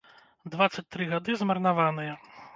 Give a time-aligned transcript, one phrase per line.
[0.55, 2.13] Дваццаць тры гады змарнаваныя.